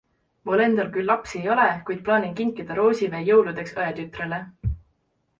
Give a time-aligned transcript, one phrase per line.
[0.49, 4.41] Mul endal küll lapsi ei ole, kuid plaanin kinkida roosivee jõuludeks õetütrele.